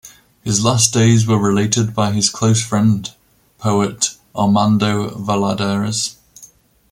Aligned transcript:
His 0.43 0.63
last 0.65 0.93
days 0.95 1.27
were 1.27 1.37
related 1.37 1.93
by 1.93 2.11
his 2.13 2.27
close 2.31 2.59
friend, 2.59 3.07
poet 3.59 4.17
Armando 4.35 5.11
Valladares. 5.11 6.15